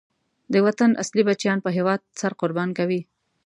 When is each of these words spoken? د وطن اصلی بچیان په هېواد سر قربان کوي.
د 0.53 0.55
وطن 0.65 0.89
اصلی 1.01 1.23
بچیان 1.29 1.57
په 1.65 1.69
هېواد 1.77 1.99
سر 2.19 2.31
قربان 2.41 2.69
کوي. 2.77 3.01